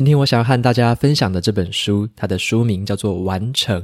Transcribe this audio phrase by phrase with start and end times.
[0.00, 3.82] 今天我想要和大家分享的这本书，它的书名叫做《完成》。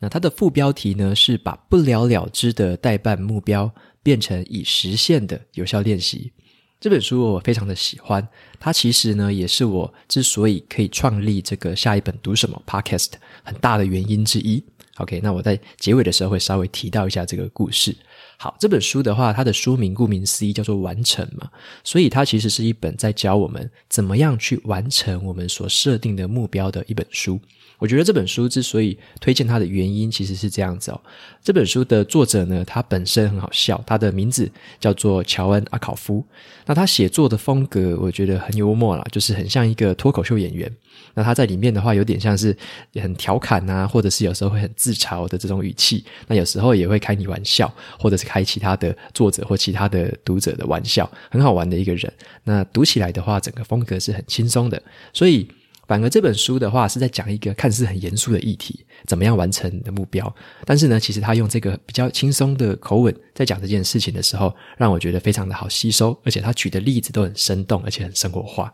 [0.00, 6.32] 那它的副标题呢，是把不了了之的待办目标变成已实现的有效练习。
[6.80, 8.26] 这本书我非常的喜欢，
[8.58, 13.10] 它其实呢，也是我之所以可以创立这个下一本读什么 Podcast
[13.44, 14.60] 很大的原因之一。
[14.96, 17.96] OK，那我在结尾的时候会稍微提到一下这个故事。
[18.42, 21.48] 好，这本书的话，它的书名顾名思义叫做“完成”嘛，
[21.84, 27.38] 所以它其实是一本在教我们怎么样去完成我们所设定的目标的一本书。
[27.78, 31.00] 我觉得这本书之所以推荐它的原因，其实是这样子哦。
[31.40, 36.24] 这本书的作者呢，他本身很好笑，他的名字叫做乔恩·阿考夫。
[36.66, 40.68] 那他写作的风格，我觉得很幽默啦，就是很像一个脱口秀演员。
[41.14, 42.56] 那他在里面的话，有点像是
[42.94, 46.04] 很调侃啊，或者是有时候会很自嘲的这种语气。
[46.26, 52.12] 那有时候也会开你玩笑，或者是开其他的作者或其他的读者的玩笑，很好玩的一个人。
[52.44, 55.48] 那读起来的话，整个风格是很轻松的，所以。
[55.88, 60.32] 反而这本书的话是在讲一个看似很严肃的议题，怎么样完成你的目标？
[60.64, 68.72] 但是呢，其实他用这个比较轻松的口吻在讲这件事情的时候，让我觉得非常的好吸收，而且他举的例子都很生动，而且很生活化。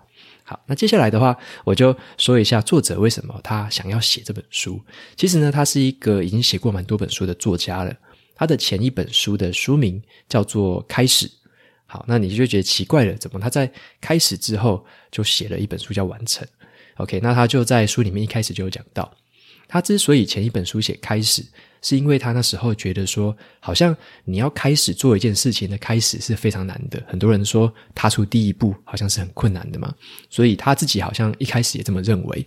[0.48, 4.80] 好，那接下来的话，我就说一下作者为什么他想要写这本书。
[5.14, 7.94] 其实呢，他是一个已经写过蛮多本书的作家了。
[8.34, 11.26] 他的前一本书的书名叫做《开始》。
[11.84, 16.46] 好，那你就觉得奇怪了，怎么他在开始之后就写了一本书叫《完成》
[16.96, 19.14] ？OK，那他就在书里面一开始就有讲到，
[19.68, 21.44] 他之所以前一本书写开始，
[21.82, 29.94] 是因为他那时候觉得说，好像你要开始做一件事情的开始是非常难的，很多人说踏出第一步好像是很困难的嘛，
[30.30, 32.46] 所以他自己好像一开始也这么认为。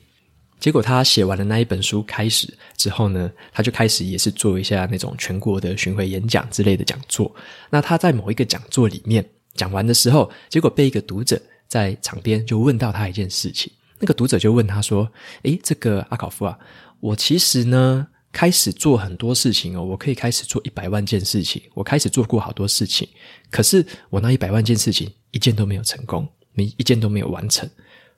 [0.60, 2.48] 结果他写完了那一本书开始
[2.78, 7.34] 之后呢，他就开始也是做一下那种全国的巡回演讲之类的讲座。
[7.70, 13.74] 那他在某一个讲座里面讲完的时候，结果被一个读者在场边就问到他一件事情。
[13.98, 16.58] 那个读者就问他说：“诶，这个阿考夫啊，
[17.00, 23.08] 我其实呢开始做很多事情哦，我可以开始做一百万件事情，我开始做过好多事情，
[23.50, 27.70] 可是我那一百万件事情一件都没有成功，没一件都没有完成。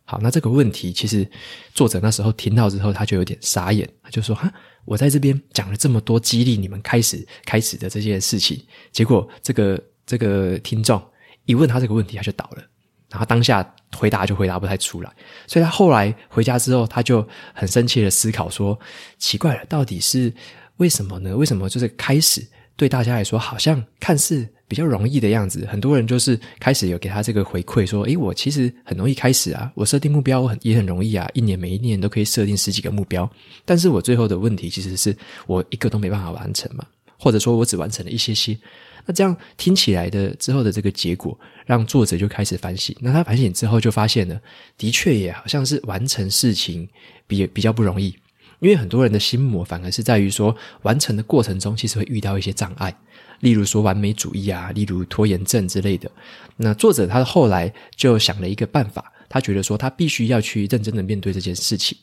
[0.06, 1.28] 好，那这个问题其实
[1.73, 4.53] 作者那时候听到之后，他就有点傻眼，他就说：哈，
[4.85, 11.02] 我在这边讲了这么多激励你们开始开始的这件事情，结果这个这个听众
[11.46, 12.63] 一问他这个问题，他就倒了。”
[13.09, 13.63] 然后当下
[13.95, 15.11] 回答就回答不太出来，
[15.47, 18.77] 所以他后来回家之后，他就很深切的思考说：
[19.17, 20.33] 奇怪了，到底是
[20.77, 21.35] 为什么呢？
[21.35, 22.45] 为什么就是开始
[22.75, 25.65] 对大家来说好像看似比较容易的样子？
[25.69, 33.29] 很多人就是开始有给他这个回馈说：诶，我其实很容易开始啊，我设定目标很也很容易啊，一年每一年都可以设定十几个目标，
[33.63, 35.15] 但是我最后的问题其实是
[35.45, 36.85] 我一个都没办法完成嘛，
[37.19, 38.57] 或者说我只完成了一些些。
[39.06, 42.96] 那这样听起来的之后的这个结果，让作者就开始反省。
[43.02, 44.40] 那他反省之后就发现呢，
[44.78, 46.88] 的确也好像是完成事情
[47.28, 48.16] 比比较不容易，
[48.59, 52.96] 因为很多人的心魔反而是在于说，完成的过程中其实会遇到一些障碍，
[53.41, 56.09] 例如说完美主义啊，例如拖延症之类的。
[56.56, 61.97] 那作者他后来就想了一个办法，他觉得说他必须要去认真的面对这件事情。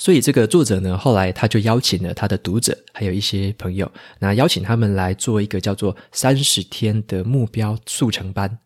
[0.00, 8.58] 所以这个作者呢，后来他就邀请了他的读者，还有一些朋友，那邀请他们来做一个叫做三十天的目标速成班。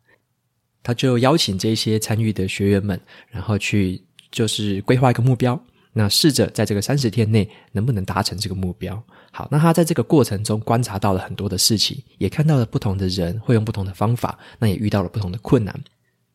[0.80, 3.00] 他就邀请这些参与的学员们，
[3.30, 4.00] 然后去
[4.30, 5.60] 就是规划一个目标，
[5.92, 9.02] 那试着在这个三十天内能不能达成这个目标。
[9.32, 15.74] 好，那他在这个过程中观察到了很多的事情，也看到了不同的人会用不同的方法，那也遇到了不同的困难。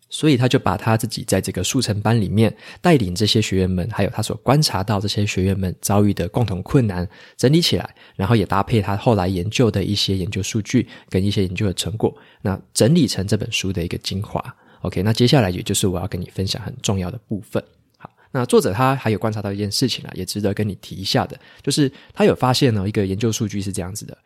[0.09, 7.08] 所以他就把他自己在这个速成班里面带领这些学员们，还有他所观察到这些学员们遭遇的共同困难
[7.38, 14.44] 整理起来，然后也搭配他后来研究的一些研究数据跟一些研究的成果，那整理成这本书的一个精华。
[14.82, 17.64] OK，那接下来也就是我要跟你分享很重要的部分。
[17.97, 24.17] 好，那作者他还有观察到一件事情啊，也值得跟你提一下的，就是他有发现呢，一个研究数据是这样子的：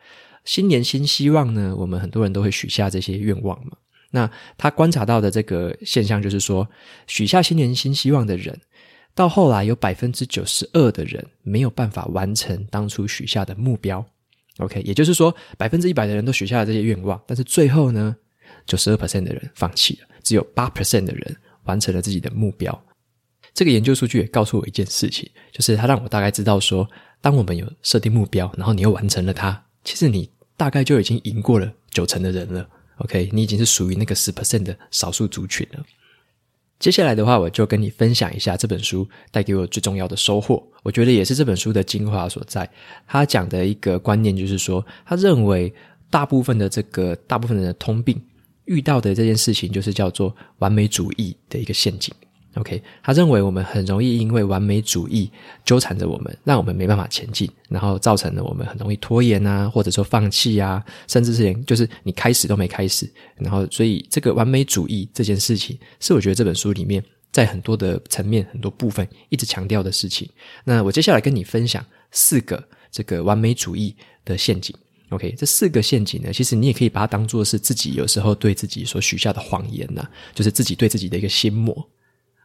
[0.44, 3.72] 新年新希望呢，我们很多人都会许下这些愿望嘛。
[4.14, 6.68] 那他观察到的这个现象就是说，
[7.08, 8.56] 许下新年新希望的人，
[9.12, 14.06] 到后来有百分之九十二的人没有办法完成当初许下的目标。
[14.58, 18.14] OK，也就是说，百分之一百的人都许下了这些愿望，但是最后呢，
[18.66, 22.84] 九十二 percent 的人放弃了，只有八 percent 的人完成了自己的目标。
[23.52, 26.88] 这个研究数据也告诉我一件事情，就是它让我大概知道说，
[27.20, 32.68] 当我们有设定目标，然后你又完成了它，其实你大概就已经赢过了九成的人了。
[32.98, 35.84] OK，你已经是属于那个十 percent 的少数族群了。
[36.78, 40.62] 接下来的话，我就跟你分享一下这本书带给我最重要的收获。
[40.82, 42.68] 我觉得也是这本书的精华所在。
[43.06, 45.72] 他讲的一个观念就是说，他认为
[46.10, 48.20] 大部分的这个大部分人的通病
[48.66, 52.12] 遇到的这件事情，就是叫做完美主义的一个陷阱。
[52.54, 55.28] OK，他认为我们很容易因为完美主义
[55.64, 63.10] 纠缠着我们，让我们没办法前进，然后造成了我们很容易拖延啊，或者说放弃啊，甚至是连就是你开始都没开始。
[63.36, 67.02] 然后，所以这个完美主义这件事情，是我觉得这本书里面
[67.32, 70.28] 在很多的层面、很多部分一直强调的事情。
[70.64, 72.62] 那我接下来跟你分享四个
[72.92, 74.72] 这个完美主义的陷阱。
[75.10, 81.74] OK，这四个陷阱呢，其实你也可以把它当做是自己有时候对自己所许下的谎言呐，就是自己对自己的一个心魔。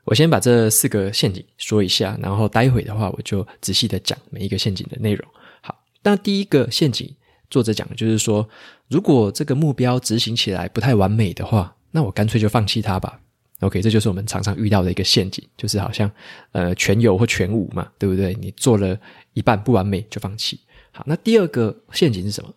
[0.09, 5.23] 我先把这四个陷阱说一下，然后待会的话，我就仔细的讲每一个陷阱的内容。
[5.61, 7.15] 好，那第一个陷阱，
[7.47, 8.49] 作者讲的就是说，
[8.87, 13.19] 如果这个目标执行起来不太完美的话，那我干脆就放弃它吧。
[13.59, 16.09] OK，这就是我们常常遇到的一个陷阱，就是好像
[16.53, 18.33] 呃全有或全无嘛，对不对？
[18.41, 18.97] 你做了
[19.33, 20.59] 一半不完美就放弃。
[20.91, 22.51] 好，那第二个陷阱是什么？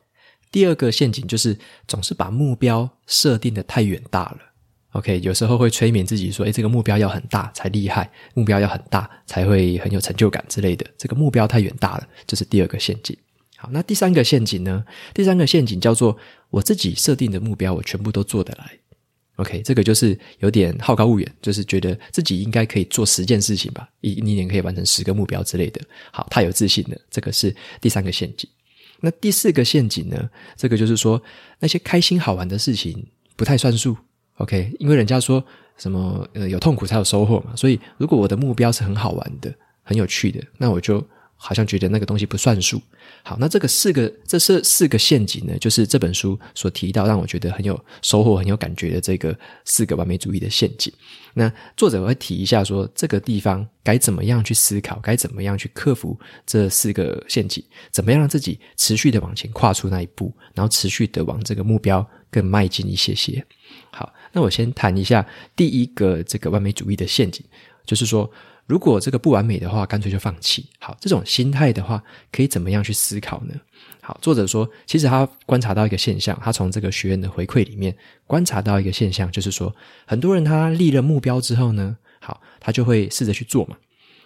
[0.50, 4.38] 第二个陷阱就是总是把目标设定得太远大了。
[4.92, 10.86] OK，有时候会催眠自己说：“诶，这个目标要很大才厉害，目标要很大才会很有成就感之类的。
[10.98, 13.16] 这个目标太远大了，这是第二个陷阱。
[13.56, 14.84] 好，那第三个陷阱呢？
[15.14, 16.16] 第三个陷阱叫做
[16.50, 18.70] 我自己设定的目标，我全部都做得来。
[19.36, 25.80] OK，这个就是有点好高骛远，就是觉得自己应该可以做十件事情吧，一一年可以完成十个目标之类的。
[26.12, 28.48] 好，太有自信了，这个是第三个陷阱。
[29.00, 30.28] 那第四个陷阱呢？
[30.54, 31.20] 这个就是说
[31.60, 33.06] 那些开心好玩的事情
[33.36, 33.96] 不太算数。
[34.42, 35.42] OK，因为人家说
[35.76, 39.54] 什么呃有痛苦才有收获嘛，所以如果我的目标是很好玩的、
[39.84, 41.04] 很有趣的，那我就
[41.36, 42.80] 好像觉得那个东西不算数。
[43.24, 50.92] 好，那这个四个这是四个陷阱呢，就是这本书所提到让我觉得很有收获、很有感觉的这个四个完美主义的陷阱。
[51.34, 57.62] 那作者会提一下说，这个地方该怎么样去思考，该怎么样去克服这四个陷阱，
[57.92, 63.44] 怎么样让自己持续的往前跨出那一步，然后持续的往这个目标更迈进一些些。
[63.90, 64.12] 好。
[64.32, 67.44] 那我先谈一下第一个这个完美主义的陷阱，
[67.84, 68.30] 就是说，
[68.66, 70.66] 如果这个不完美的话，干脆就放弃。
[70.78, 73.54] 好，这种心态的话，可以怎么样去思考呢？
[74.00, 77.94] 好，作者说，其实他观察到一个现象，他从这个学员的回馈里面
[78.26, 79.74] 观察到一个现象，就是说，
[80.06, 83.76] 很多人他立了目标之后呢，好，他就会试着去做嘛，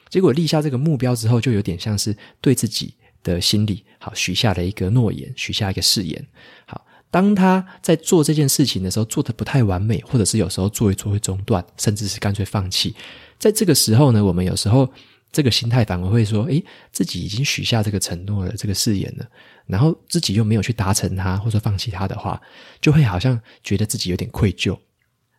[0.09, 2.95] 结果立下这个目标之后，就有点像是对自己
[3.25, 6.25] 的心里好许下了一个诺言，许下一个誓言，
[6.65, 6.86] 好。
[7.11, 12.95] 当他在做这件事情的时候，做得不太完美，或者是有时候做一做会中断，甚至是干脆放弃。
[13.39, 14.91] 在这个时候呢，我们有时候
[15.33, 16.63] 这个心态反而会说：“诶，
[16.93, 19.27] 自己已经许下这个承诺了，这个誓言了，
[19.67, 22.41] 然后自己又没有去达成它，或者放弃它的话，
[22.81, 24.79] 就会好像觉得自己有点愧疚，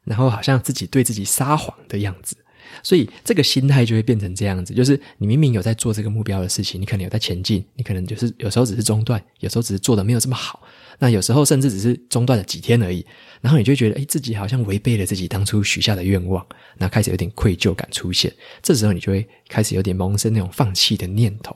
[0.03, 2.35] 然后好像自己对自己撒谎的样子。
[2.83, 10.61] 所以这个心态就会变成这样子：就是你明明有在做这个目标的事情，你可能有在前进，你可能就是有时候只是中断，有时候只是做得没有这么好。”
[10.99, 13.05] 那有时候甚至只是中断了几天而已，
[13.41, 16.45] 然后你就觉得，诶，自己好像违背了自己当初许下的愿望，
[16.77, 18.33] 那开始有点愧疚感出现。
[18.63, 21.55] 这时候你就会开始有点萌生那种放弃的念头。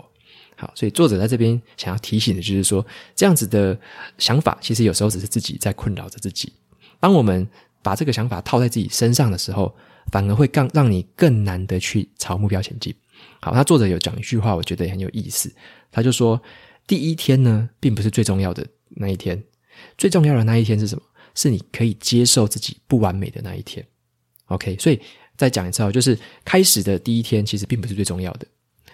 [0.55, 3.75] 好，所以作者在这边想要提醒的就是说，这样子的
[4.19, 6.53] 想法其实有时候只是自己在困扰着自己。
[6.99, 7.47] 当我们
[7.81, 9.75] 把这个想法套在自己身上的时候，
[10.11, 12.93] 反而会更让你更难的去朝目标前进。
[13.39, 15.51] 好，那作者有讲一句话，我觉得很有意思，
[15.91, 16.39] 他就说，
[16.85, 18.63] 第一天呢，并不是最重要的。
[18.95, 19.41] 那一天，
[19.97, 21.03] 最重要的那一天是什么？
[21.33, 23.85] 是你可以接受自己不完美的那一天。
[24.47, 24.99] OK，所以
[25.37, 28.45] 再讲一次哦，就是开始的第一天其实并不是最重要的，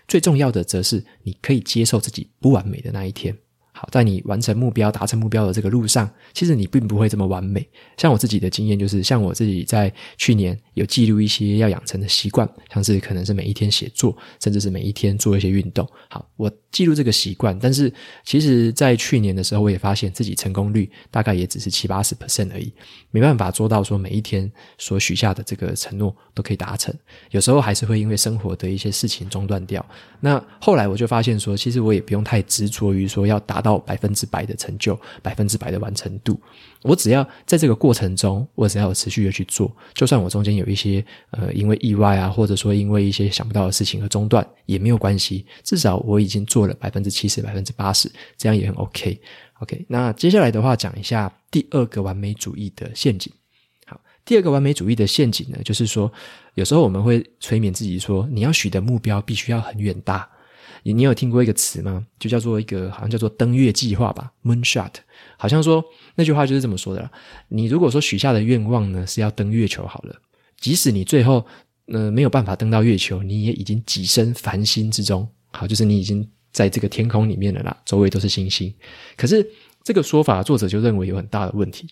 [0.08, 3.36] 最重要的则是你可以接受自己不完美的那一天。
[3.72, 7.68] 好，在你完成目标、达成目标的这个路上，其实你并不会这么完美。
[7.98, 15.88] 像我自己的经验就是，像我自己在去年有记录一些要养成的习惯，像是可能是每一天写作，甚至是每一天做一些运动。
[16.10, 17.92] 好，我记录这个习惯，但是
[18.24, 22.72] 其实在去年的时候，我也发现自己成功率大概也只是七八十 percent 而已，
[23.10, 26.94] 没办法做到说每一天所许下的这个承诺都可以达成。
[27.32, 29.84] 有时候还是会因为生活的一些事情中断掉。
[30.20, 33.78] 那后来我就发现说，其实我也不用太执着于说要达到。
[33.88, 36.40] 百分之百的成就，百分之百的完成度。
[36.82, 45.46] 我只要在这个过程中，我只要持续的去做，就算我中间有一些呃，因为意外啊，或者说因为一些想不到的事情而中断，也没有关系。
[45.64, 49.22] 至少我已经做做了百分之七十、百分之八十，这样也很 OK。
[49.60, 53.32] OK，那接下来的话，讲一下第二个完美主义的陷阱。
[53.86, 56.12] 好，第二个完美主义的陷阱呢，就是说，
[56.56, 60.28] 有时候我们会催眠自己说，你要许的目标必须要很远大。
[60.82, 62.04] 你你有听过一个词吗？
[62.18, 64.94] 就叫做一个好像叫做登月计划吧，Moonshot。
[65.38, 65.86] 好像说
[66.16, 67.12] 那句话就是这么说的啦。
[67.50, 70.16] 你如果说许下的愿望呢是要登月球好了，
[70.60, 71.46] 即使你最后
[71.88, 75.28] 呃没有办法登到月球，你也已经跻身繁星之中。
[75.52, 78.74] 好，就是你已经在这个天空里面的啦，周围都是星星。
[79.16, 79.48] 可是
[79.84, 81.88] 这个说法，作者就认为有很大的问题。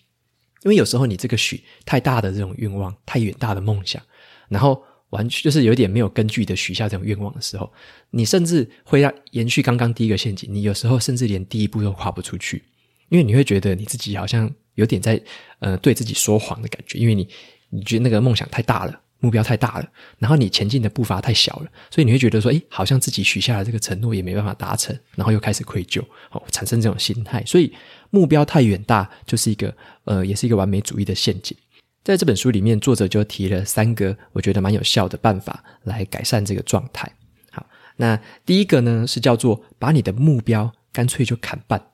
[0.64, 4.02] 因为有时候你这个许太大的这种愿望，太远大的梦想，
[4.48, 7.72] 然后完全就是有点没有根据的许下这种愿望的时候，
[8.10, 12.64] 你甚至会让延续刚刚第一个陷阱，你有时候甚至连第一步都跨不出去，
[13.10, 15.22] 因为你会觉得你自己好像有点在
[15.60, 17.28] 呃对自己说谎的感觉，因为你
[17.70, 19.00] 你觉得那个梦想太大了。
[19.20, 27.42] 目标太大了，然后你前进的步伐太小了，所以你会觉得说，诶，好像自己许下的这个承诺也没办法达成，然后又开始愧疚，哦，产生这种心态。
[27.46, 27.72] 所以
[28.10, 31.56] 目标太远大，就是一个呃，也是一个完美主义的陷阱。
[32.04, 37.10] 在这本书里面，作者就提了三个我觉得蛮有效的办法来改善这个状态。
[37.50, 41.84] 好，那第一个呢是叫做把你的目标干脆就砍半。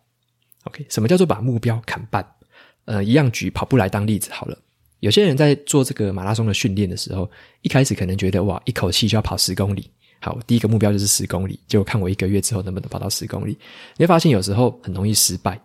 [0.64, 2.34] OK，什么叫做把目标砍半？
[2.84, 4.58] 呃，一样举跑步来当例子好了。
[5.02, 7.28] 有些人在做这个马拉松的训练的时候，
[7.62, 9.90] 一开始可能觉得哇，一口气就要跑十公里，
[10.20, 13.58] 好，第一个目标就是十公里，就看我一个月之后能不能跑到十公里。
[13.96, 15.60] 你会发现有时候很容易失败，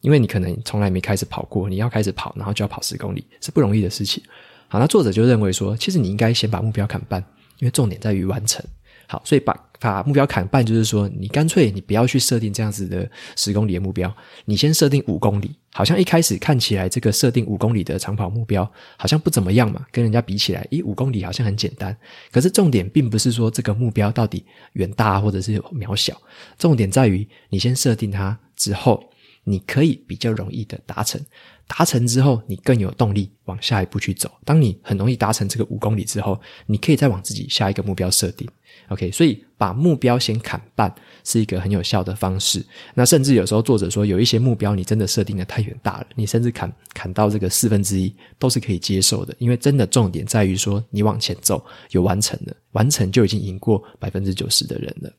[0.00, 4.20] 因为你可能从来没开始跑过，你要开始跑，然后就要跑十公里，是不容易的事情。
[4.66, 7.24] 好，那作者就认为说，其实你应该先把目标砍半，
[7.60, 8.60] 因为重点在于完成。
[9.06, 15.50] 好，所以把把目标砍半，就是说你干脆你不要去设定这样子的十公里的目标，你先设定五公里。
[15.72, 21.96] 好像一开始看起来这个设定五公里的长跑目标好像不怎么样嘛，跟人家比起来，咦，五公里好像很简单。
[22.32, 26.20] 可是重点并不是说这个目标到底远大或者是渺小，
[26.58, 29.02] 重点在于你先设定它之后，
[29.44, 31.20] 你可以比较容易的达成。
[31.66, 34.28] 达成之后，你更有动力往下一步去走。
[34.44, 38.48] 当你很容易达成这个五公里之后，你可以再往自己下一个目标设定。
[38.88, 40.92] OK，所以把目标先砍半
[41.22, 42.64] 是一个很有效的方式。
[42.94, 49.32] 那甚至有时候作者说，有一些目标你真的设定的太远大了，你甚至砍砍到这个四分之一都是可以接受的。
[49.38, 55.12] 因为真的重点在于说，你往前走有完成了，完成就已经赢过百分之九十的人了。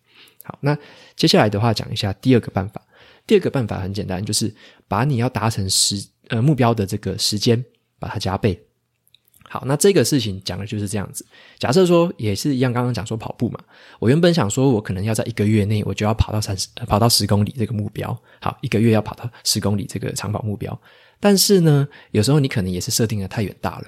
[0.44, 0.78] 好，那
[1.16, 2.82] 接下来的话讲一下第二个办法。
[3.26, 4.54] 第二个办法很简单，就是
[4.88, 7.64] 把你要达成时呃目标的这个时间
[8.00, 8.60] 把它加倍。
[9.44, 11.26] 好，那这个事情讲的就是这样子。
[11.60, 13.60] 假设说也是一样，刚刚讲说跑步嘛，
[14.00, 18.18] 我原本想说我可能要在一个月内我就要跑到三十跑到十公里这个目标。
[18.40, 20.80] 好，一个月要跑到十公里这个长跑目标。
[21.20, 23.88] 但是呢，有时候你可能也是设定的太远大了。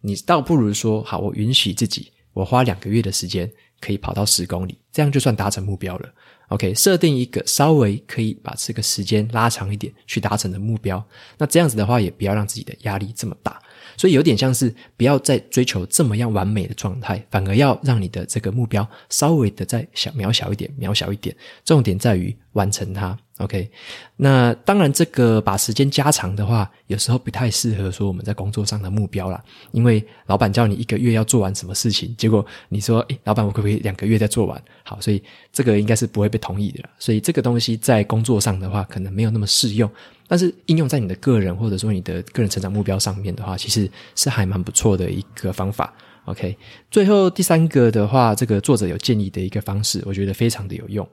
[0.00, 6.08] 你倒不如说，好，我允许自己，我花两个月的时间可以跑到十公里，这样就算达成目标了。
[6.48, 11.04] OK，设定一个稍微可以把这个时间拉长一点去达成的目标。
[11.36, 13.60] 那这样子的话，也不要让自己的压力这么大。
[13.96, 21.34] 所以有点像是不要再追求这么样完美的状态，反而要让你的这个目标稍微的再小渺小一点，渺小一点。
[21.64, 23.18] 重点在于完成它。
[23.38, 23.70] OK，
[24.16, 34.62] 那当然这个把时间加长的话，有时候不太适合说我们在工作上的目标啦，因为老板叫你一个月要做完什么事情，结果你说，诶，老板我可不可以两个月再做完？
[34.84, 36.90] 好，所以这个应该是不会被同意的啦。
[36.98, 39.90] 所以这个东西在工作上的话，可能没有那么适用。
[40.26, 45.92] 但是应用在你的个人或者说你的个人成长目标上面的话，其实是还蛮不错的一个方法。
[46.24, 46.56] OK，
[46.90, 51.06] 最后第三个的话，这个作者有建议的一个方式，我觉得非常的有用，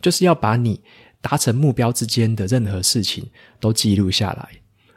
[0.00, 0.80] 就是要把你
[1.24, 3.26] 达成目标之间的任何事情
[3.58, 4.46] 都记录下来。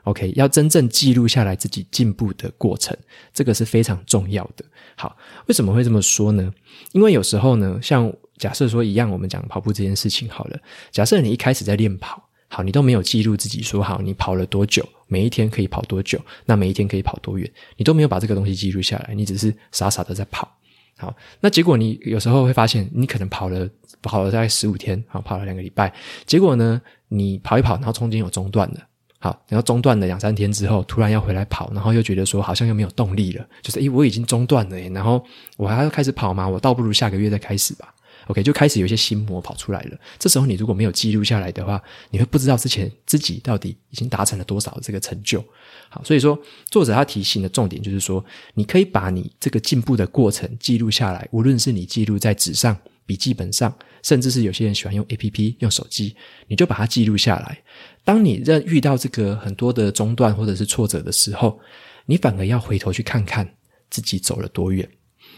[0.03, 2.95] OK，要真正记录下来自己进步的过程，
[3.33, 4.65] 这个是非常重要的。
[4.97, 5.15] 好，
[5.45, 6.53] 为什么会这么说呢？
[6.91, 10.59] 因为有时候呢，像假设说一样，我们讲跑步这件事情好了，
[10.91, 12.21] 假设你一开始在练跑。
[12.49, 20.56] 好，你都没有记录自己说好，你跑了多久，每一天可以跑多久，那每一天可以跑多远，你都没有把这个东西记录下来，你只是傻傻的在跑。
[20.97, 23.69] 好，那结果你有时候会发现，你可能跑了
[24.01, 25.93] 跑了大概十五天，好，跑了两个礼拜，
[26.25, 28.81] 结果呢，你跑一跑，然后中间有中断的，
[29.19, 35.23] 好，然后中断了两三天之后，突然要回来跑，然后又觉得说好像又没有动力了，就是诶，我已经中断了，然后
[35.55, 36.49] 我还要开始跑吗？
[36.49, 37.93] 我倒不如下个月再开始吧。
[38.27, 39.97] OK，就开始有一些心魔跑出来了。
[40.19, 45.43] 这时候你如果没有记录下来的话，你会不知道之前自己到底已经达成了多少这个成就。
[45.89, 46.37] 好，所以说
[46.69, 56.15] 作者他提醒的重点就是说，你可以把你这个进步的过程记录下来，无论是你记录在纸上、笔记本上，甚至是有些人喜欢用 APP、用手机，
[56.47, 57.57] 你就把它记录下来。
[58.03, 61.59] 当你在遇到这个很多的中断或者是挫折的时候，
[62.05, 63.55] 你反而要回头去看看
[63.89, 64.89] 自己走了多远。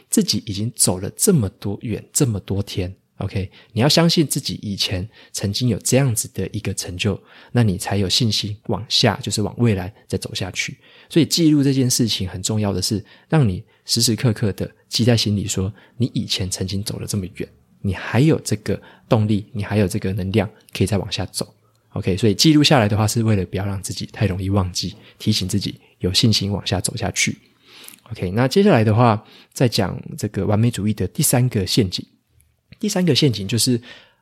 [0.10, 10.78] 自己已经走了这么多远，这么多天 OK，你要相信自己以前曾经有这样子的一个成就，那你才有信心往下，就是往未来再走下去。
[11.10, 17.50] 所以记录这件事情很重要的是，让你时时刻刻的记在心里，说你以前曾经走了这么远，
[17.82, 21.54] 你还有这个动力，你还有这个能量可以再往下走。
[21.90, 27.38] OK，所以记录下来的话，是为了不要让自己太容易忘记，提醒自己有信心往下走下去。
[28.12, 29.24] OK，那接下来的话，
[29.54, 32.06] 再讲这个完美主义的第三个陷阱。
[32.80, 33.80] 第三个陷阱就是，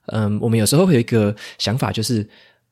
[0.08, 2.27] 嗯，我们有时候会有一个想法，就是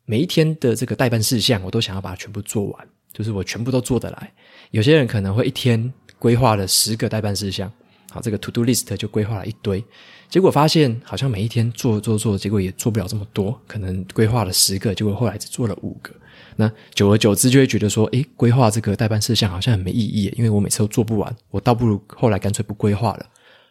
[0.06, 4.34] 每一天的这个待办事项，我都想要把它全部做完，就是我全部都做得来。
[4.72, 7.72] 有些人可能会一天规划了十个待办事项，
[8.16, 9.84] 好，这个 to do list 就规划了一堆，
[10.30, 16.14] 结果发现好像每一天做做做，结果也做不了这么多，可能规划了十个，结果后来只做了五个。
[16.56, 23.26] 那久而久之就会觉得说，诶，规划这个待办事项好像很没意义，因为我每次都做不完，我倒不如后来干脆不规划了。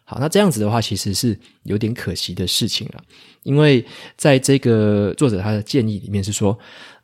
[0.05, 3.03] 好，那这样子的话，其实是有点可惜的事情了，
[3.45, 3.83] 因为
[4.19, 6.59] 在这个作者他的建议里面是说，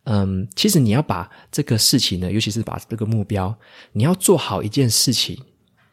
[0.05, 3.55] 嗯，其实你要把这个事情呢，尤其是把这个目标，
[3.93, 5.39] 你要做好一件事情，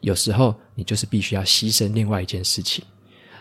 [0.00, 2.84] 有时候你就是必须要牺牲另外一件事情。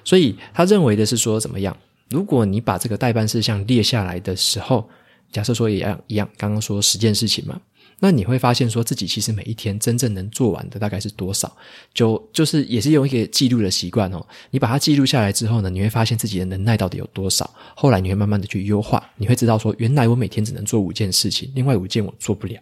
[0.03, 1.75] 所以他认为的是说，怎么样？
[2.09, 4.89] 如果你把这个待办事项列下来的时候，
[5.31, 7.59] 假设说也一样一样，刚刚说十件事情嘛。
[7.99, 11.51] 那你会发现，说自己其实每一天真正能做完的大概是多少？
[11.93, 14.23] 就就是也是用一个记录的习惯哦。
[14.51, 17.51] 你把它记录下来之后呢，你会发现自己的能耐到底有多少。
[17.75, 22.57] 后来你会慢慢的去优化，你会知道说，原来我每天只能做五件事情，另外五件我做不了。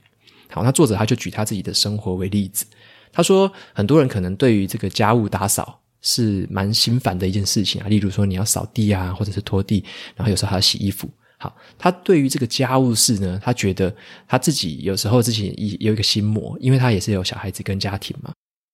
[0.49, 2.65] 好，那作者他就举他自己的生活为例子。
[3.15, 9.83] 他说，很多人可能对于这个家务打扫是蛮心烦的一件事情啊，例如说你要扫地啊，或者是拖地，
[10.15, 11.09] 然后有时候还要洗衣服。
[11.37, 13.93] 好，他对于这个家务事呢，他觉得
[14.27, 18.31] 他自己有时候自己有一个心魔，因为他也是有小孩子跟家庭嘛。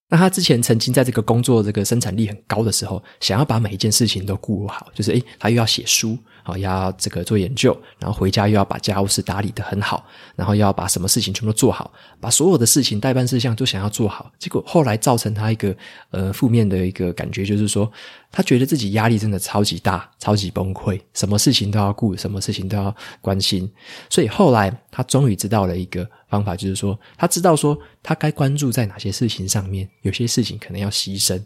[0.09, 6.17] 那他之前曾经在这个工作这个生产力很高的时候，想要把每一件事情都顾好，就是诶，他又要写书。
[6.43, 10.05] 好，要这个做研究，然后回家又要把家务事打理得很好，
[10.35, 15.75] 然后又要把什么事情全部做好，把所有的事情待办事项都想要做好，结果后来造成他一个
[16.09, 17.91] 呃负面的一个感觉，就是说
[18.31, 23.71] 他觉得自己压力真的超级大，超级崩溃，什么事情都要顾，什么事情都要关心，
[24.09, 31.41] 所以后来他终于知道了一个方法，就是说他知道说他该关注在哪些事情上面，有些事情可能要牺牲。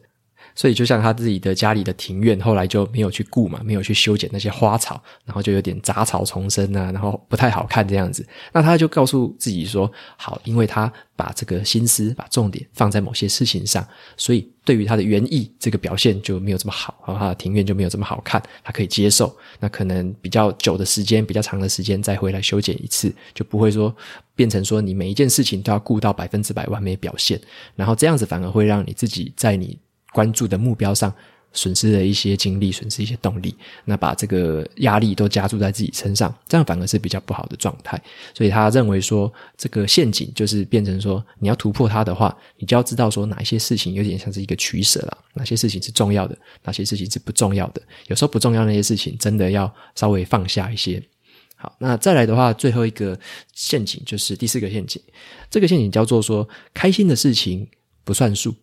[0.56, 8.26] 所以，就像他自己的家里的庭院，后来就没有去顾嘛，没有去修剪那些花草，然后就有点杂草丛生啊，然后不太好看这样子。
[8.54, 19.36] 那他就告诉自己说：“好，因为他把这个心思、把重点放在某些事情上，所以对于他的园艺这个表现就没有这么好，然后他的庭院就没有这么好看，他可以接受。
[19.60, 23.94] 那可能比较久的时间、比较长的时间再回来修剪一次，就不会说
[24.36, 27.38] 变成说你每一件事情都要顾到百分之百完美表现，
[27.76, 29.78] 然后这样子反而会让你自己在你。”
[30.15, 31.13] 关注的目标上，
[31.51, 38.01] 损失了一些精力，损失一些动力，那把这个压力都加注在自己身上，这样反而是比较不好的状态。
[38.34, 47.82] 所以他认为说，这个陷阱就是变成说，你要突破它的话，你就要知道说，哪一些事情有点像是一个取舍了，哪些事情是重要的，哪些事情是不重要的。
[48.08, 51.04] 有时候不重要那些事情，真的要稍微放下一些。
[51.58, 53.19] 好，那再来的话，最后一个
[53.54, 55.01] 陷阱就是第四个陷阱，
[55.49, 57.67] 这个陷阱叫做说，开心的事情
[58.06, 58.54] 不算数。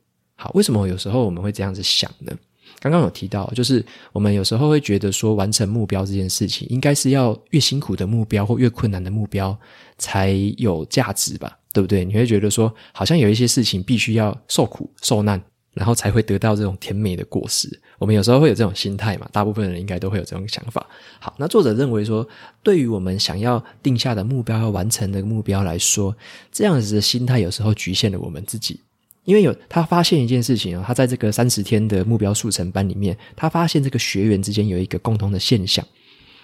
[0.43, 2.37] 好，为什么有时候我们会这样子想呢？
[2.81, 9.57] 刚刚有提到，就是我们有时候会觉得说，完成目标这件事情，应该是要越辛苦的目标或越困难的目标
[9.99, 11.57] 才有价值吧？
[11.73, 12.05] 对不对？
[12.05, 15.41] 你会觉得说，好像有一些事情必须要受苦受难，
[15.75, 17.81] 然后才会得到这种甜美的果实。
[18.01, 19.29] 我们有时候会有这种心态嘛？
[19.31, 20.85] 大部分人应该都会有这种想法。
[21.21, 22.27] 好，那作者认为说，
[22.65, 26.17] 对于我们想要定下的目标要完成的目标来说，
[26.51, 28.81] 这样子的心态有时候局限了我们自己。
[29.25, 35.87] 因为有他发现一件事情啊，他在这个三十天的目标速成班里面，他发现这个学员之间有一个共同的现象：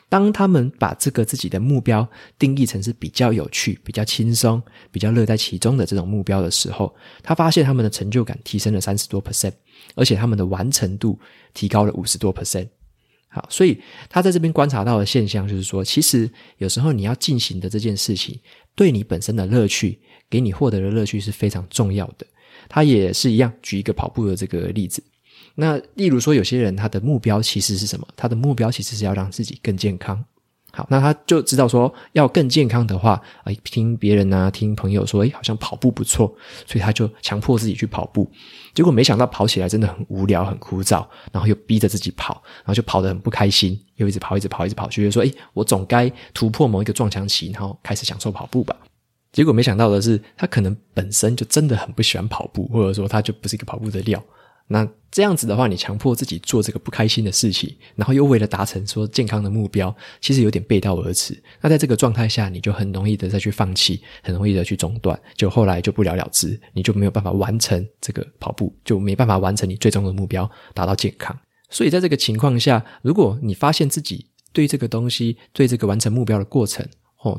[0.09, 4.63] 当他们把这个自己的目标定义成是比较有趣、比较轻松、
[4.93, 9.53] 比较乐在其中的这种目标的时候，他发现他们的成就感提升了三十多 percent，
[9.97, 11.19] 而且他们的完成度
[11.53, 12.69] 提高了五十多 percent。
[13.31, 18.39] 好，所以他在这边观察到的现象就是说，其实有时候你要进行的这件事情，
[18.75, 19.99] 对你本身的乐趣，
[20.31, 22.27] 给你获得的乐趣是非常重要的。
[22.69, 25.03] 他也是一样，举一个跑步的这个例子。
[25.55, 28.07] 那例如说，有些人他的目标其实是什么？
[28.17, 30.25] 他的目标其实是要让自己更健康。
[30.71, 36.33] 好，那他就知道说，要更健康的话，哎，听别人啊，听朋友说，哎，好像跑步不错，
[36.67, 38.31] 所以他就强迫自己去跑步。
[38.75, 48.77] 结果没想到跑起来真的很无聊、很枯燥，然后又逼着自己跑，然后就跑得很不开心，又一直跑、一直跑、一直跑，就觉得说，哎，我总该突破某一个撞墙期，然后开始享受跑步吧。
[49.33, 54.23] 结果没想到的是，他可能本身就真的很不喜欢跑步，或者说他就不是一个跑步的料。
[54.71, 61.35] 那这样子的话，你强迫自己做这个不开心的事情，然后又为了达成说健康的目标，其实有点背道而驰。
[61.63, 71.35] 那在这个状态下，你就很容易的再去放弃，很容易的去中断，就后来就不了了之，你就没有办法完成这个跑步，就没办法完成你最终的目标，达到健康。
[71.71, 76.87] 所以在这个情况下，如果你发现自己对这个东西，对这个完成目标的过程，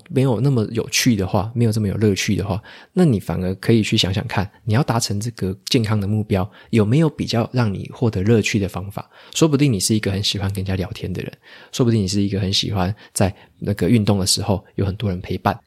[0.10, 2.62] 没有那么有趣的话，没有这么有乐趣的话，
[2.94, 9.10] 那你反而可以去想想看，你要达成这个健康的目标，有没有比较让你获得乐趣的方法？
[9.34, 11.32] 说不定你是一个很喜欢跟人家聊天的人，
[11.72, 15.58] 说不定你是一个很喜欢在那个运动的时候有很多人陪伴，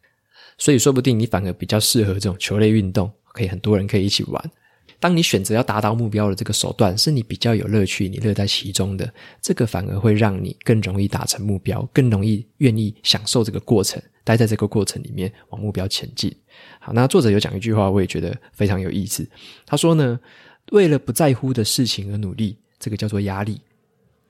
[0.59, 4.51] 所以说不定你反而比较适合这种球类运动，可以很多人可以一起玩。
[5.03, 16.33] 当你选择要达到目标的这个手段是你比较有乐趣、你乐在其中的，这个反而会让你更容易达成目标，更容易愿意享受这个过程，待在这个过程里面往目标前进。
[16.79, 19.29] 好，那作者有讲一句话，我也觉得非常有意思。
[19.67, 20.21] 他说呢，
[20.71, 23.57] 为了不在乎的事情而努力，这个叫做压力；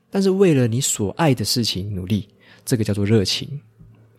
[0.09, 2.27] 但是为了你所爱的事情努力，
[2.65, 3.61] 这个叫做热情。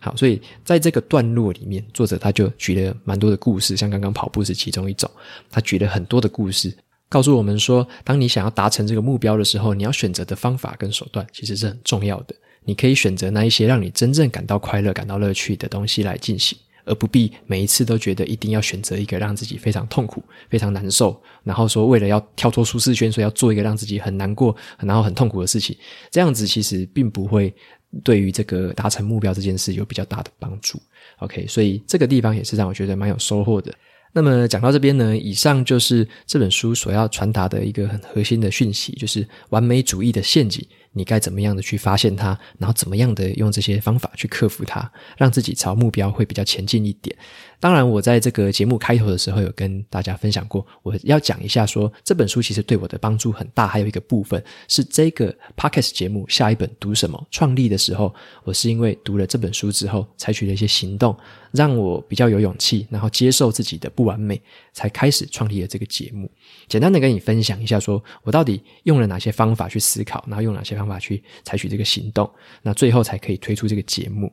[0.05, 5.11] 好，所以在这个段落里面，作者他就举了蛮多的故事，像刚刚跑步是其中一种，
[5.51, 6.77] 他举了很多的故事，
[7.09, 12.35] 告诉我们说，当你想要达成这个目标的时候，你要选择的方法跟手段其实是很重要的。
[12.67, 25.75] 你可以选择那一些让你真正感到快乐、感到乐趣的东西来进行，而不必每一次都觉得一定要选择一个让自己非常痛苦、非常难受，然后说为了要跳脱舒适圈，所以要做一个让自己很难过、然后很痛苦的事情，
[26.11, 27.55] 这样子其实并不会。
[28.03, 30.81] 对于这个达成目标这件事有比较大的帮助
[31.19, 33.73] ，OK，所以这个地方也是让我觉得蛮有收获的。
[34.17, 40.65] 那么讲到这边呢，以上就是这本书所要传达的一个很核心的讯息，就是完美主义的陷阱。
[40.97, 47.17] 你该怎么样的去发现它，然后怎么样的用这些方法去克服它，让自己朝目标会比较前进一点。
[47.64, 53.66] 当然，我在这个节目开头的时候有跟大家分享过，我要讲一下说这本书其实对我的帮助很大。
[53.66, 61.16] 还有一个部分是这个 Podcast 节目下一本读什么创立的时候，我是因为读了这本书之后，采取了一些行动，
[61.53, 64.38] 让我比较有勇气，然后接受自己的不完美，
[64.74, 66.31] 才开始创立了这个节目。
[66.68, 74.31] 简单的跟你分享一下说，说我到底用了哪些方法去思考，然后用哪些方法去采取这个行动，那最后才可以推出这个节目。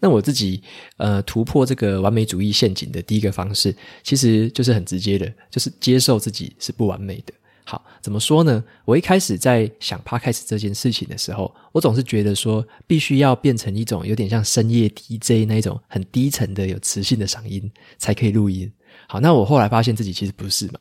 [0.00, 0.62] 那我自己
[0.96, 7.32] 呃突破这个完美主义陷阱的第一个方式，其实就是很直接的，就是接受自己是不完美的。
[7.66, 8.62] 好，怎么说呢？
[8.84, 18.70] 我一开始在想 Podcast 这件事情的时候，我总是觉得说，必须要变成一种有点像深夜 DJ 那一种很低沉的有磁性的嗓音才可以录音。
[19.08, 20.74] 好，那我后来发现自己其实不是嘛。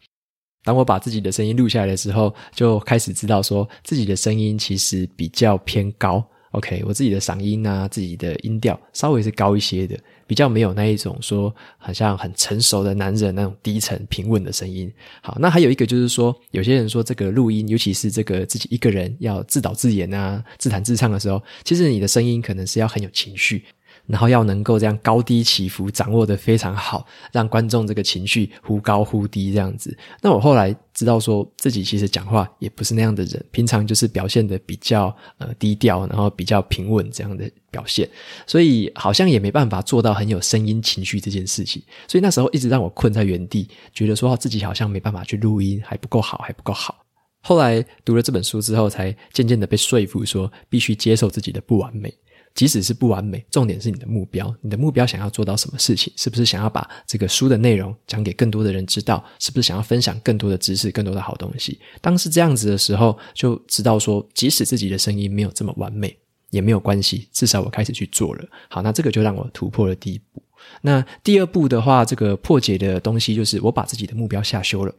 [0.66, 6.22] 当我把自己的声音录下来的时候，就开始知道说自己的声音其实比较偏高。
[6.54, 14.92] OK，我自己的嗓音啊，自己的音调稍微是高一些的，比较没有那一种说好像很成熟的男人那种低沉平稳的声音。
[15.22, 23.64] 好，那还有一个就是说，有些人说这个录音，尤其是这个自己一个人要自导自演啊、自弹自唱的时候，其实你的声音可能是要很有情绪。
[24.06, 29.96] 然后要能够这样高低起伏掌握得非常好，让观众这个情绪忽高忽低这样子。
[30.22, 38.10] 那我后来知道说自己其实讲话也不是那样的人，平常就是表现得比较呃低调，然后比较平稳这样的表现，
[38.46, 41.82] 所以好像也没办法做到很有声音情绪这件事情。
[42.08, 47.04] 所以那时候一直让我困在原地，觉得说自己好像没办法去录音，还不够好，还不够好。
[47.46, 52.14] 后来读了这本书之后，才渐渐的被说服说必须接受自己的不完美。
[52.54, 54.56] 即使是不完美，重点是你的目标。
[54.62, 56.14] 你的目标想要做到什么事情？
[56.16, 59.24] 是不是想要把这个书的内容讲给更多的人知道？
[59.40, 61.80] 是不是想要分享更多的知识、更多的好东西？
[62.00, 66.16] 当是这样子的时候，就知道说，即使自己的声音没有这么完美，
[66.52, 67.28] 也没有关系。
[67.32, 68.46] 至少我开始去做了。
[68.70, 70.42] 好，那这个就让我突破了第一步。
[70.82, 74.94] 那第二步的话，这个破解的东西就是我把自己的目标下修了。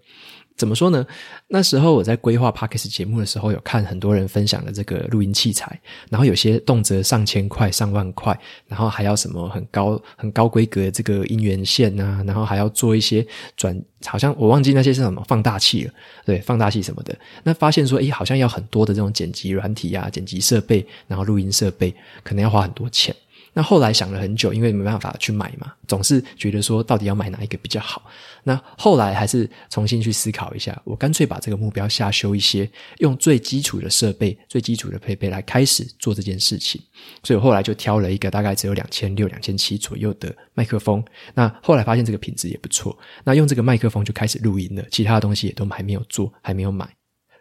[0.57, 1.05] 怎么说呢？
[1.49, 15.93] 那时候我在规划 Podcast 节目的时候，有看很多人分享的这个录音器材，然后有些动辄上千块、上万块，然后还要什么很高、很高规格的这个音源线啊，然后还要做一些转，好像我忘记那些是什么放大器了，
[16.25, 17.19] 对，放大器什么的。
[17.43, 23.13] 那发现说，诶，好像要很多的这种剪辑软体啊、剪辑设备，然后录音设备，可能要花很多钱。
[23.55, 28.03] 那后来想了很久，因为没办法去买嘛，总是觉得说到底要买哪一个比较好。
[28.43, 36.83] 那后来还是重新去思考一下，我干脆把这个目标下修一些，用最基础的设备、最基础的配备来开始做这件事情。
[37.23, 41.03] 所以我后来就挑了一个大概只有两千六、两千七左右的麦克风。
[41.33, 46.89] 那后来发现这个品质也不错，那用这个麦克风就开始录音了，其他的东西也都还没有做，还没有买。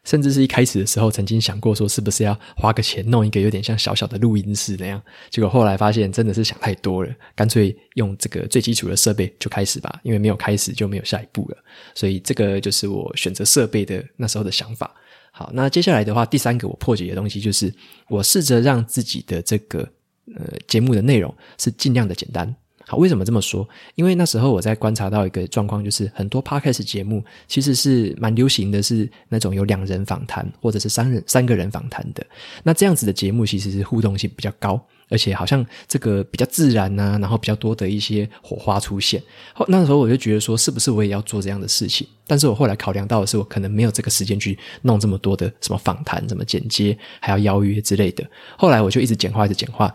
[0.04, 5.02] 甚至是一开始的时候曾经想过说，是不是要花个钱弄一个有点像小小的录音室那样？
[5.30, 11.58] 结果后来发现真的是想太多了，干脆用这个最基础的设备就开始吧，因为没有开始就没有下一步了。
[11.96, 14.94] 所以这个就是我选择设备的那时候的想法。
[15.32, 17.74] 好，那接下来的话，第三个我破解的东西就是
[18.10, 19.80] 我试着让自己的这个
[20.36, 22.54] 呃节目的内容是尽量的简单。
[22.88, 23.68] 好，为什么这么说？
[23.96, 32.26] 因为那时候我在观察到一个状况，就是很多 podcast 节目其实是蛮流行的，是那种有两人访谈或者是三人三个人访谈的。
[32.64, 39.22] 那这样子的节目其实是互动性比较高，而且好像这个比较自然呐，然后比较多的一些火花出现。
[39.54, 42.08] 后那时候我就觉得说，是不是我也要做这样的事情？
[42.26, 48.26] 但是我后来考量到的是，我可能没有这个时间去弄这么多的什么访谈、什么剪接，还要邀约之类的。
[48.58, 49.94] 后来我就一直简化，一直简化。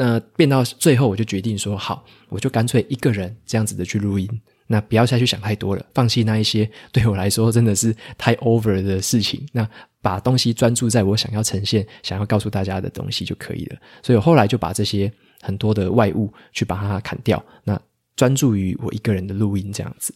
[0.00, 4.28] 那变到最后，我就决定说好，我就干脆一个人这样子的去录音，
[4.68, 9.68] 那不要再去想太多了，放弃那一些对我来说真的是太 over 的事情，那
[10.00, 13.76] 把东西专注在我想要呈现、想要告诉大家的东西就可以了。
[14.00, 17.76] 所以我后来就把这些很多的外物去把它砍掉，那
[18.14, 20.14] 专注于我一个人的录音这样子。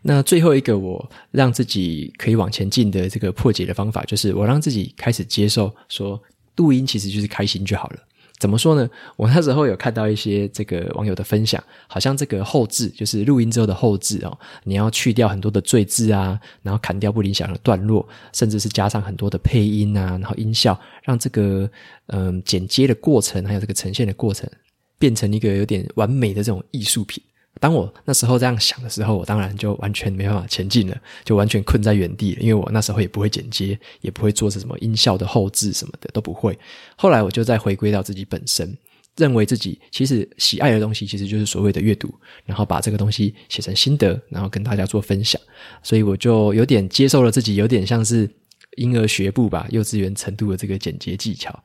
[0.00, 6.18] 那最后一个我让自己可以往前进的这个破解的方法，就是我让自己开始接受说，
[6.56, 7.98] 录音其实就是开心就好了。
[8.38, 8.88] 怎么说呢？
[9.16, 21.68] 我那时候有看到一些这个网友的分享，好像这个后置就是录音之后的后置哦，你要去掉很多的赘字啊，然后砍掉不理想的段落，甚至是加上很多的配音啊，然后音效，让这个
[22.06, 24.48] 嗯剪接的过程还有这个呈现的过程，
[24.98, 27.22] 变成一个有点完美的这种艺术品。
[27.60, 32.40] 当我那时候这样想的时候，我当然就完全没办法前进了，就完全困在原地了。
[32.40, 36.56] 因为我那时候也不会剪接，也不会做什么音效的后置什么的都不会。
[36.96, 38.76] 后来我就再回归到自己本身，
[39.16, 45.40] 认为自己其实喜爱的东西，其实就是所谓的阅读，然后把这个东西写成心得，然后跟大家做分享。
[45.82, 48.30] 所以我就有点接受了自己，有点像是
[48.76, 51.62] 婴儿学步吧，幼稚园程度的这个剪接技巧，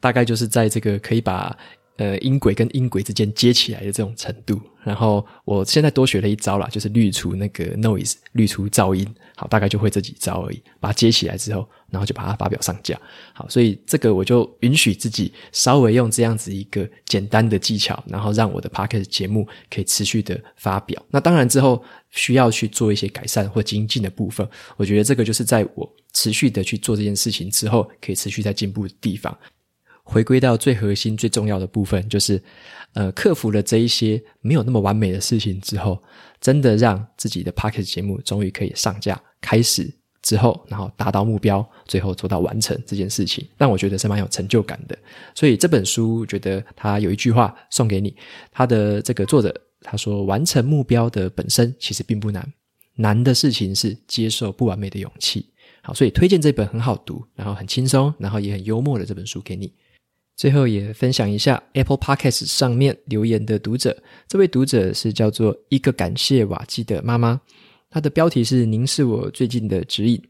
[0.00, 1.56] 大概就是在这个可以把。
[1.96, 10.60] 呃，音轨跟音轨之间接起来的这种程度，然后我现在多学了一招啦，就是滤除那个 noise，滤除噪音，好，大概就会这几招而已。
[10.80, 13.00] 把它接起来之后，然后就把它发表上架，
[13.32, 21.00] 好，所以这个我就允许自己稍微用这样子一个简单的技巧，然后让我的 podcast 节目可以持续的发表。
[21.10, 21.80] 那当然之后
[22.10, 24.44] 需要去做一些改善或精进的部分，
[24.76, 29.36] 我觉得这个就是在我持续的去做这件事情之后，可以持续在进步的地方。
[30.04, 32.40] 回归到最核心、最重要的部分，就是，
[32.92, 36.00] 呃，克服了这一些没有那么完美的事情之后，
[36.40, 44.96] 真的让自己的 Podcast 节目终于可以上架，开始之后，然后达到目标，最后做到完成这件事情，让我觉得是蛮有成就感的。
[45.34, 48.14] 所以这本书，觉得他有一句话送给你，
[48.52, 52.52] 他的这个作者他说：“完成目标的本身其实并不难，
[52.96, 55.50] 难的事情是接受不完美的勇气。”
[55.82, 59.70] 好，所以推荐这本很好读，然后很轻松，然后也很幽默的这本书给你。
[60.36, 67.40] 最后也分享一下 Apple Podcast 上面留言的读者，这位读者是叫做一个感谢瓦基的妈妈，
[67.88, 70.20] 她的标题是“您是我最近的指引”。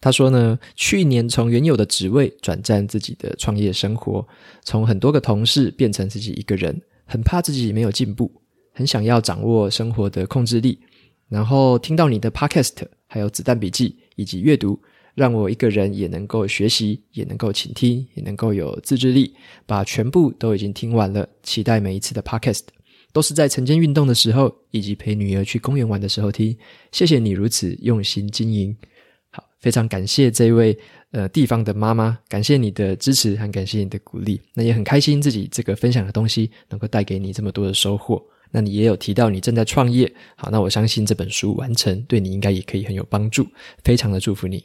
[0.00, 4.24] 她说呢，去年从原有的职位转战自己的创业生活，
[4.62, 8.30] 从很多个同事变成自己一个人，很怕自己没有进步，
[8.72, 10.78] 很想要掌握生活的控制力，
[11.28, 12.76] 然后听到你的 Podcast，
[13.08, 14.80] 还有子弹笔记以及阅读。
[15.18, 19.34] 让我一个人也能够学习，也能够倾听，也能够有自制力，
[19.66, 21.28] 把全部都已经听完了。
[21.42, 22.62] 期待每一次的 podcast，
[23.12, 26.56] 都是在晨间运动的时候，以及陪女儿去公园玩的时候听。
[26.92, 28.76] 谢谢你如此用心经营，
[29.30, 30.78] 好，非常感谢这位
[31.10, 34.40] 呃地方的妈妈，感谢你的支持，和感谢你的鼓励。
[34.54, 38.24] 那也很开心自己这个分享的东西能够带给你这么多的收获。
[38.50, 43.46] 那你也有提到你正在创业，好，那我相信这本书完成对你应该也可以很有帮助，
[43.82, 44.64] 非常的祝福你。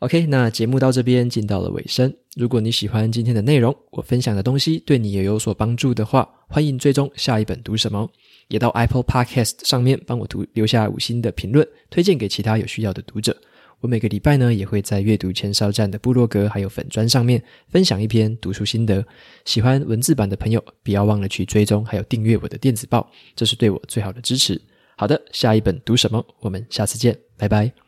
[0.00, 2.14] OK，那节目到这边进到了尾声。
[2.36, 8.08] 如果你喜欢今天的内容，我分享的东西对你也有所帮助的话，欢迎追踪下一本读什么，
[8.46, 13.36] 也到 Apple Podcast 上面帮我读留下五星的评论，推荐给其他有需要的读者。
[13.80, 19.04] 我每个礼拜呢也会在阅读前哨站的部落格还有粉砖上面分享一篇读书心得。
[19.44, 24.60] 喜欢文字版的朋友，不要忘了去追踪还有订阅我的电子报，这是对我最好的支持。
[24.96, 26.24] 好的，下一本读什么？
[26.38, 27.87] 我们下次见，拜拜。